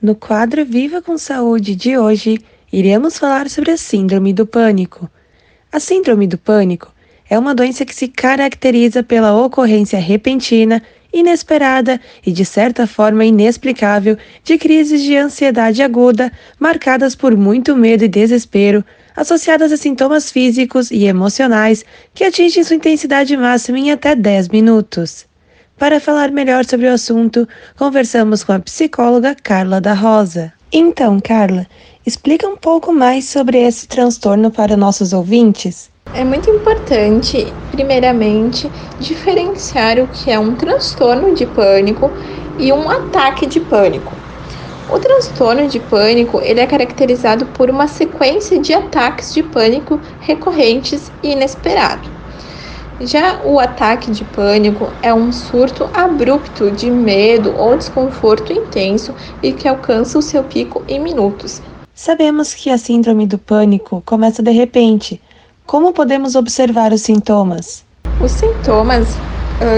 No 0.00 0.14
quadro 0.14 0.64
Viva 0.64 1.02
com 1.02 1.18
Saúde 1.18 1.74
de 1.74 1.98
hoje, 1.98 2.38
iremos 2.72 3.18
falar 3.18 3.50
sobre 3.50 3.72
a 3.72 3.76
Síndrome 3.76 4.32
do 4.32 4.46
Pânico. 4.46 5.10
A 5.72 5.80
Síndrome 5.80 6.24
do 6.28 6.38
Pânico 6.38 6.94
é 7.28 7.36
uma 7.36 7.52
doença 7.52 7.84
que 7.84 7.92
se 7.92 8.06
caracteriza 8.06 9.02
pela 9.02 9.34
ocorrência 9.34 9.98
repentina, 9.98 10.80
inesperada 11.12 12.00
e, 12.24 12.30
de 12.30 12.44
certa 12.44 12.86
forma, 12.86 13.24
inexplicável 13.24 14.16
de 14.44 14.56
crises 14.56 15.02
de 15.02 15.16
ansiedade 15.16 15.82
aguda, 15.82 16.30
marcadas 16.60 17.16
por 17.16 17.36
muito 17.36 17.74
medo 17.74 18.04
e 18.04 18.08
desespero, 18.08 18.84
associadas 19.16 19.72
a 19.72 19.76
sintomas 19.76 20.30
físicos 20.30 20.92
e 20.92 21.06
emocionais 21.06 21.84
que 22.14 22.22
atingem 22.22 22.62
sua 22.62 22.76
intensidade 22.76 23.36
máxima 23.36 23.80
em 23.80 23.90
até 23.90 24.14
10 24.14 24.50
minutos. 24.50 25.27
Para 25.78 26.00
falar 26.00 26.32
melhor 26.32 26.64
sobre 26.64 26.88
o 26.88 26.92
assunto, 26.92 27.46
conversamos 27.76 28.42
com 28.42 28.50
a 28.50 28.58
psicóloga 28.58 29.36
Carla 29.40 29.80
da 29.80 29.94
Rosa. 29.94 30.52
Então, 30.72 31.20
Carla, 31.20 31.68
explica 32.04 32.48
um 32.48 32.56
pouco 32.56 32.92
mais 32.92 33.26
sobre 33.26 33.58
esse 33.58 33.86
transtorno 33.86 34.50
para 34.50 34.76
nossos 34.76 35.12
ouvintes. 35.12 35.88
É 36.14 36.24
muito 36.24 36.50
importante, 36.50 37.46
primeiramente, 37.70 38.68
diferenciar 38.98 40.00
o 40.00 40.08
que 40.08 40.32
é 40.32 40.38
um 40.38 40.56
transtorno 40.56 41.32
de 41.32 41.46
pânico 41.46 42.10
e 42.58 42.72
um 42.72 42.90
ataque 42.90 43.46
de 43.46 43.60
pânico. 43.60 44.12
O 44.90 44.98
transtorno 44.98 45.68
de 45.68 45.78
pânico 45.78 46.40
ele 46.42 46.58
é 46.58 46.66
caracterizado 46.66 47.46
por 47.46 47.70
uma 47.70 47.86
sequência 47.86 48.58
de 48.58 48.74
ataques 48.74 49.32
de 49.32 49.44
pânico 49.44 50.00
recorrentes 50.22 51.12
e 51.22 51.30
inesperados. 51.30 52.07
Já 53.00 53.40
o 53.44 53.60
ataque 53.60 54.10
de 54.10 54.24
pânico 54.24 54.88
é 55.02 55.14
um 55.14 55.30
surto 55.30 55.88
abrupto 55.94 56.70
de 56.70 56.90
medo 56.90 57.54
ou 57.56 57.76
desconforto 57.76 58.52
intenso 58.52 59.14
e 59.40 59.52
que 59.52 59.68
alcança 59.68 60.18
o 60.18 60.22
seu 60.22 60.42
pico 60.42 60.82
em 60.88 60.98
minutos. 60.98 61.62
Sabemos 61.94 62.54
que 62.54 62.70
a 62.70 62.78
síndrome 62.78 63.26
do 63.26 63.38
pânico 63.38 64.02
começa 64.04 64.42
de 64.42 64.50
repente. 64.50 65.20
Como 65.64 65.92
podemos 65.92 66.34
observar 66.34 66.92
os 66.92 67.02
sintomas? 67.02 67.84
Os 68.20 68.32
sintomas 68.32 69.06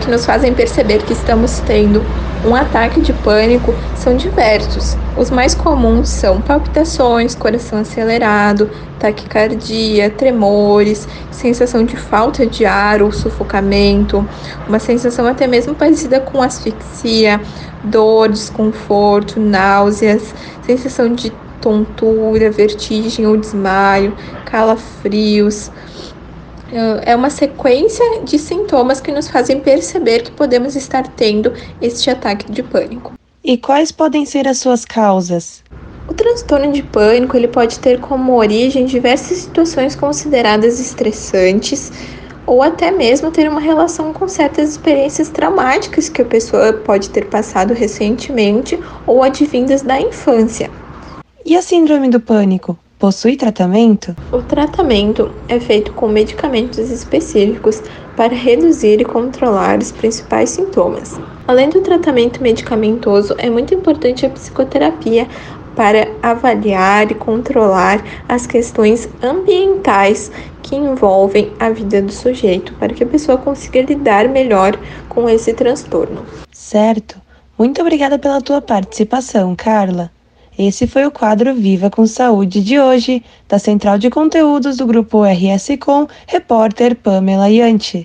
que 0.00 0.10
nos 0.10 0.24
fazem 0.24 0.54
perceber 0.54 1.02
que 1.02 1.12
estamos 1.12 1.58
tendo 1.60 2.04
um 2.44 2.54
ataque 2.54 3.00
de 3.00 3.12
pânico 3.12 3.74
são 3.96 4.16
diversos. 4.16 4.96
Os 5.16 5.30
mais 5.30 5.54
comuns 5.54 6.08
são 6.08 6.40
palpitações, 6.40 7.34
coração 7.34 7.78
acelerado, 7.78 8.70
taquicardia, 8.98 10.10
tremores, 10.10 11.08
sensação 11.30 11.84
de 11.84 11.96
falta 11.96 12.46
de 12.46 12.66
ar 12.66 13.02
ou 13.02 13.10
sufocamento, 13.10 14.26
uma 14.68 14.78
sensação 14.78 15.26
até 15.26 15.46
mesmo 15.46 15.74
parecida 15.74 16.20
com 16.20 16.42
asfixia, 16.42 17.40
dor, 17.82 18.28
desconforto, 18.28 19.40
náuseas, 19.40 20.34
sensação 20.62 21.12
de 21.12 21.32
tontura, 21.60 22.50
vertigem 22.50 23.26
ou 23.26 23.36
desmaio, 23.36 24.14
calafrios, 24.44 25.70
é 27.04 27.14
uma 27.14 27.30
sequência 27.30 28.04
de 28.24 28.38
sintomas 28.38 29.00
que 29.00 29.12
nos 29.12 29.28
fazem 29.28 29.60
perceber 29.60 30.22
que 30.22 30.32
podemos 30.32 30.74
estar 30.74 31.06
tendo 31.08 31.52
este 31.80 32.10
ataque 32.10 32.50
de 32.50 32.62
pânico. 32.62 33.12
E 33.42 33.56
quais 33.56 33.92
podem 33.92 34.24
ser 34.24 34.48
as 34.48 34.58
suas 34.58 34.84
causas? 34.84 35.62
O 36.08 36.12
transtorno 36.12 36.72
de 36.72 36.82
pânico 36.82 37.36
ele 37.36 37.48
pode 37.48 37.78
ter 37.78 38.00
como 38.00 38.34
origem 38.34 38.86
diversas 38.86 39.38
situações 39.38 39.94
consideradas 39.94 40.80
estressantes 40.80 41.92
ou 42.46 42.62
até 42.62 42.90
mesmo 42.90 43.30
ter 43.30 43.48
uma 43.48 43.60
relação 43.60 44.12
com 44.12 44.28
certas 44.28 44.70
experiências 44.70 45.30
traumáticas 45.30 46.08
que 46.08 46.20
a 46.20 46.26
pessoa 46.26 46.72
pode 46.72 47.08
ter 47.10 47.26
passado 47.26 47.72
recentemente 47.72 48.78
ou 49.06 49.22
advindas 49.22 49.82
da 49.82 50.00
infância. 50.00 50.70
E 51.44 51.56
a 51.56 51.62
síndrome 51.62 52.08
do 52.08 52.20
pânico? 52.20 52.78
Possui 53.04 53.36
tratamento? 53.36 54.16
O 54.32 54.40
tratamento 54.40 55.30
é 55.46 55.60
feito 55.60 55.92
com 55.92 56.08
medicamentos 56.08 56.78
específicos 56.90 57.82
para 58.16 58.32
reduzir 58.32 58.98
e 58.98 59.04
controlar 59.04 59.78
os 59.78 59.92
principais 59.92 60.48
sintomas. 60.48 61.20
Além 61.46 61.68
do 61.68 61.82
tratamento 61.82 62.42
medicamentoso, 62.42 63.34
é 63.36 63.50
muito 63.50 63.74
importante 63.74 64.24
a 64.24 64.30
psicoterapia 64.30 65.28
para 65.76 66.08
avaliar 66.22 67.10
e 67.10 67.14
controlar 67.14 68.02
as 68.26 68.46
questões 68.46 69.06
ambientais 69.22 70.32
que 70.62 70.74
envolvem 70.74 71.52
a 71.60 71.68
vida 71.68 72.00
do 72.00 72.10
sujeito, 72.10 72.72
para 72.80 72.94
que 72.94 73.04
a 73.04 73.06
pessoa 73.06 73.36
consiga 73.36 73.82
lidar 73.82 74.30
melhor 74.30 74.78
com 75.10 75.28
esse 75.28 75.52
transtorno. 75.52 76.24
Certo. 76.50 77.20
Muito 77.58 77.82
obrigada 77.82 78.18
pela 78.18 78.40
tua 78.40 78.62
participação, 78.62 79.54
Carla. 79.54 80.10
Esse 80.58 80.86
foi 80.86 81.04
o 81.04 81.10
quadro 81.10 81.52
Viva 81.52 81.90
com 81.90 82.06
Saúde 82.06 82.62
de 82.62 82.78
hoje, 82.78 83.22
da 83.48 83.58
Central 83.58 83.98
de 83.98 84.08
Conteúdos 84.08 84.76
do 84.76 84.86
Grupo 84.86 85.24
RS 85.24 85.70
Com, 85.80 86.06
repórter 86.26 86.94
Pamela 86.94 87.50
Yanti. 87.50 88.02